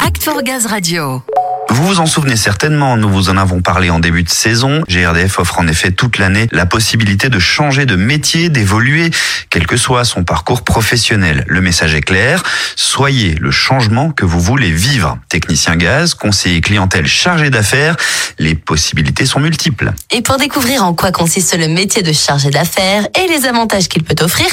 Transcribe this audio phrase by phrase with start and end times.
[0.00, 1.22] Act for Gaz Radio.
[1.70, 4.82] Vous vous en souvenez certainement, nous vous en avons parlé en début de saison.
[4.86, 9.10] GRDF offre en effet toute l'année la possibilité de changer de métier, d'évoluer,
[9.48, 11.44] quel que soit son parcours professionnel.
[11.46, 12.42] Le message est clair,
[12.76, 15.18] soyez le changement que vous voulez vivre.
[15.28, 17.96] Technicien gaz, conseiller clientèle chargé d'affaires,
[18.40, 19.92] les possibilités sont multiples.
[20.10, 24.02] Et pour découvrir en quoi consiste le métier de chargé d'affaires et les avantages qu'il
[24.02, 24.46] peut offrir,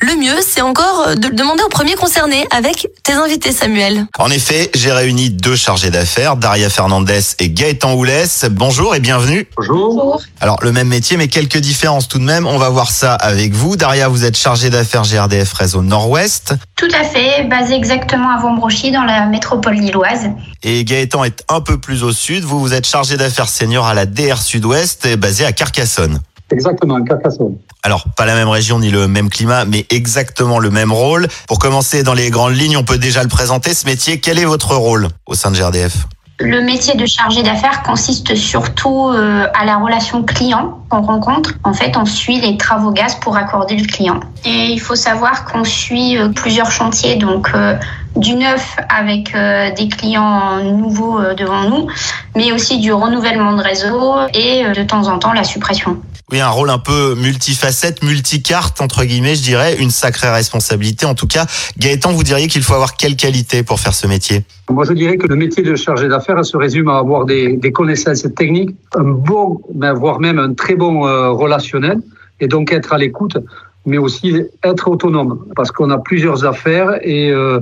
[0.00, 4.06] le mieux c'est encore de le demander au premier concerné avec tes invités Samuel.
[4.18, 8.44] En effet, j'ai réuni deux chargés d'affaires, Daria Fernandez et Gaëtan Houlès.
[8.50, 9.48] Bonjour et bienvenue.
[9.56, 10.20] Bonjour.
[10.40, 12.46] Alors, le même métier, mais quelques différences tout de même.
[12.46, 13.76] On va voir ça avec vous.
[13.76, 16.54] Daria, vous êtes chargée d'affaires GRDF Réseau Nord-Ouest.
[16.76, 20.28] Tout à fait, basé exactement à Vombrochy dans la métropole lilloise.
[20.62, 22.44] Et Gaëtan est un peu plus au sud.
[22.44, 26.20] Vous, vous êtes chargé d'affaires senior à la DR Sud-Ouest, basé à Carcassonne.
[26.52, 27.56] Exactement, Carcassonne.
[27.82, 31.28] Alors, pas la même région ni le même climat, mais exactement le même rôle.
[31.48, 34.20] Pour commencer dans les grandes lignes, on peut déjà le présenter, ce métier.
[34.20, 36.06] Quel est votre rôle au sein de GRDF
[36.42, 41.52] le métier de chargé d'affaires consiste surtout euh, à la relation client qu'on rencontre.
[41.64, 44.20] En fait, on suit les travaux gaz pour accorder le client.
[44.46, 47.76] Et il faut savoir qu'on suit euh, plusieurs chantiers, donc euh,
[48.16, 49.32] du neuf avec
[49.76, 51.88] des clients nouveaux devant nous,
[52.36, 56.00] mais aussi du renouvellement de réseau et de temps en temps la suppression.
[56.32, 61.04] Oui, un rôle un peu multifacette, multicarte, entre guillemets, je dirais, une sacrée responsabilité.
[61.04, 64.44] En tout cas, Gaëtan, vous diriez qu'il faut avoir quelle qualité pour faire ce métier?
[64.70, 68.24] Moi, je dirais que le métier de chargé d'affaires se résume à avoir des, connaissances
[68.36, 69.60] techniques, un bon,
[69.96, 71.98] voire même un très bon euh, relationnel,
[72.38, 73.36] et donc être à l'écoute,
[73.84, 77.58] mais aussi être autonome, parce qu'on a plusieurs affaires et euh,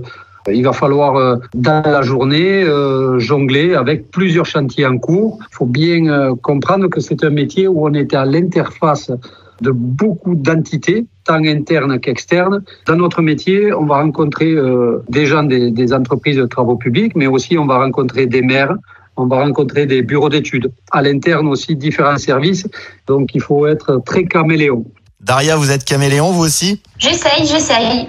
[0.53, 5.39] il va falloir, euh, dans la journée, euh, jongler avec plusieurs chantiers en cours.
[5.51, 9.11] Il faut bien euh, comprendre que c'est un métier où on est à l'interface
[9.61, 12.63] de beaucoup d'entités, tant internes qu'externes.
[12.87, 14.55] Dans notre métier, on va rencontrer
[15.09, 18.77] des gens des, entreprises de travaux publics, mais aussi on va rencontrer des maires,
[19.17, 20.71] on va rencontrer des bureaux d'études.
[20.93, 22.69] À l'interne aussi, différents services.
[23.09, 24.85] Donc il faut être très caméléon.
[25.21, 26.81] Daria, vous êtes caméléon, vous aussi?
[26.97, 28.07] J'essaye, j'essaye.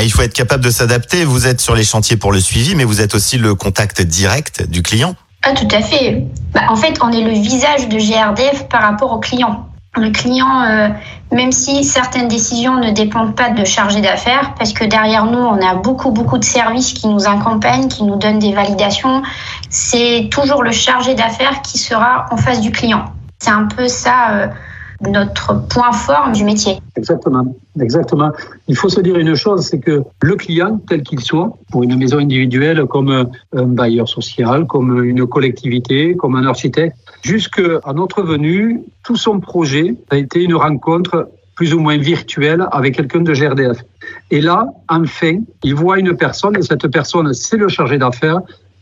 [0.00, 1.26] Ah, il faut être capable de s'adapter.
[1.26, 4.66] Vous êtes sur les chantiers pour le suivi, mais vous êtes aussi le contact direct
[4.66, 5.14] du client.
[5.42, 6.24] Ah, tout à fait.
[6.54, 9.68] Bah, en fait, on est le visage de GRDF par rapport au client.
[9.98, 10.88] Le client, euh,
[11.32, 15.60] même si certaines décisions ne dépendent pas de chargé d'affaires, parce que derrière nous, on
[15.60, 19.22] a beaucoup, beaucoup de services qui nous accompagnent, qui nous donnent des validations,
[19.68, 23.04] c'est toujours le chargé d'affaires qui sera en face du client.
[23.38, 24.30] C'est un peu ça.
[24.30, 24.46] Euh,
[25.08, 26.78] notre point fort du métier.
[26.96, 28.30] Exactement, exactement.
[28.68, 31.96] Il faut se dire une chose, c'est que le client, tel qu'il soit, pour une
[31.96, 38.82] maison individuelle comme un bailleur social, comme une collectivité, comme un architecte, jusqu'à notre venue,
[39.02, 43.78] tout son projet a été une rencontre plus ou moins virtuelle avec quelqu'un de GRDF.
[44.30, 48.40] Et là, enfin, il voit une personne, et cette personne, c'est le chargé d'affaires,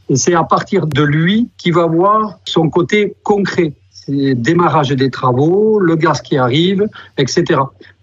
[0.09, 3.73] et c'est à partir de lui qu'il va voir son côté concret
[4.09, 6.87] démarrage des travaux, le gaz qui arrive,
[7.17, 7.61] etc.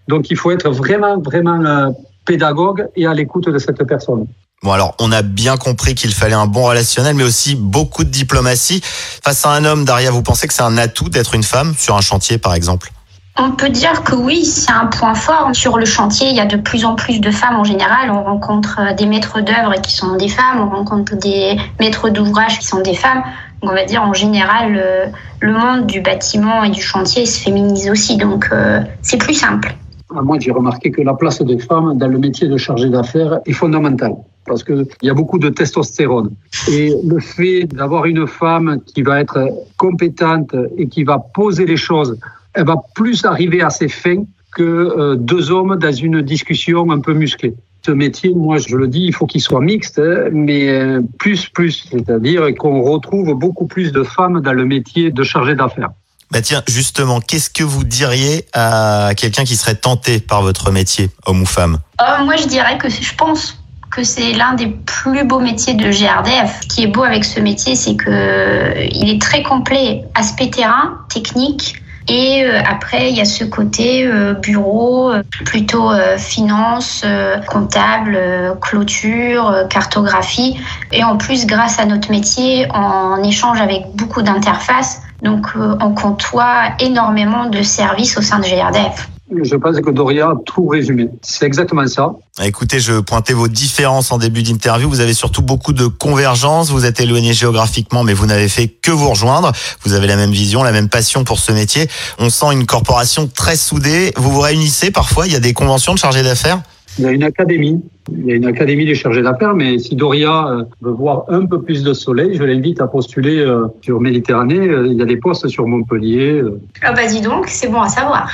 [0.08, 1.90] Donc il faut être vraiment, vraiment euh,
[2.24, 4.26] pédagogue et à l'écoute de cette personne.
[4.62, 8.10] Bon alors, on a bien compris qu'il fallait un bon relationnel, mais aussi beaucoup de
[8.10, 8.80] diplomatie.
[8.82, 11.94] Face à un homme, Daria, vous pensez que c'est un atout d'être une femme sur
[11.94, 12.90] un chantier, par exemple?
[13.38, 15.50] On peut dire que oui, c'est un point fort.
[15.52, 18.10] Sur le chantier, il y a de plus en plus de femmes en général.
[18.10, 22.58] On rencontre euh, des maîtres d'œuvre qui sont des femmes, on rencontre des maîtres d'ouvrage
[22.58, 23.22] qui sont des femmes
[23.62, 28.16] on va dire en général, le, monde du bâtiment et du chantier se féminise aussi,
[28.16, 29.74] donc euh, c'est plus simple.
[30.14, 33.40] Ah, moi, j'ai remarqué que la place des femmes dans le métier de chargé d'affaires
[33.44, 34.14] est fondamentale
[34.46, 36.30] parce qu'il y a beaucoup de testostérone.
[36.70, 41.76] Et le fait d'avoir une femme qui va être compétente et qui va poser les
[41.76, 42.16] choses,
[42.54, 44.22] elle va plus arriver à ses fins
[44.54, 47.54] que euh, deux hommes dans une discussion un peu musclée
[47.86, 50.00] ce métier, moi je le dis, il faut qu'il soit mixte,
[50.32, 55.22] mais euh, plus, plus, c'est-à-dire qu'on retrouve beaucoup plus de femmes dans le métier de
[55.22, 55.90] chargé d'affaires.
[56.32, 61.08] Bah tiens, justement, qu'est-ce que vous diriez à quelqu'un qui serait tenté par votre métier,
[61.26, 61.78] homme ou femme?
[62.00, 63.56] Euh, Moi, je dirais que je pense
[63.92, 66.62] que c'est l'un des plus beaux métiers de GRDF.
[66.62, 70.98] Ce qui est beau avec ce métier, c'est que il est très complet, aspect terrain,
[71.08, 77.04] technique, et euh, après, il y a ce côté euh, bureau, euh, plutôt finance,
[77.48, 78.18] comptable,
[78.60, 80.58] clôture, cartographie.
[80.92, 85.02] Et en plus, grâce à notre métier, on échange avec beaucoup d'interfaces.
[85.22, 89.08] Donc, on comptoie énormément de services au sein de GRDF.
[89.34, 91.08] Je pense que Doria a tout résumé.
[91.20, 92.12] C'est exactement ça.
[92.44, 94.88] Écoutez, je pointais vos différences en début d'interview.
[94.88, 96.70] Vous avez surtout beaucoup de convergences.
[96.70, 99.50] Vous êtes éloigné géographiquement, mais vous n'avez fait que vous rejoindre.
[99.84, 101.88] Vous avez la même vision, la même passion pour ce métier.
[102.18, 104.12] On sent une corporation très soudée.
[104.16, 105.26] Vous vous réunissez parfois.
[105.26, 106.62] Il y a des conventions de chargés d'affaires?
[106.98, 107.82] Il y a une académie.
[108.10, 111.44] Il y a une académie des chargés d'affaires, mais si Doria euh, veut voir un
[111.44, 114.68] peu plus de soleil, je l'invite à postuler euh, sur Méditerranée.
[114.68, 116.42] Euh, Il y a des postes sur Montpellier.
[116.82, 118.30] Ah bah dis donc, c'est bon à savoir.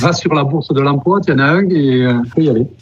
[0.00, 2.66] Va sur la bourse de l'emploi, a un et euh, faut y aller.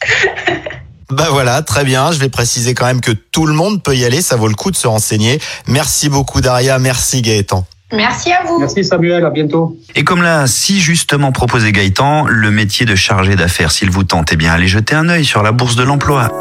[1.10, 2.10] Bah voilà, très bien.
[2.12, 4.22] Je vais préciser quand même que tout le monde peut y aller.
[4.22, 5.38] Ça vaut le coup de se renseigner.
[5.68, 6.78] Merci beaucoup Daria.
[6.78, 7.66] Merci Gaëtan.
[7.92, 8.58] Merci à vous.
[8.58, 9.76] Merci Samuel, à bientôt.
[9.94, 14.32] Et comme l'a si justement proposé Gaëtan, le métier de chargé d'affaires, s'il vous tente,
[14.32, 16.32] eh bien allez jeter un œil sur la bourse de l'emploi.